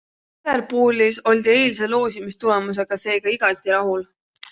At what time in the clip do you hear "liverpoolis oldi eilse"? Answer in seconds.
0.47-1.89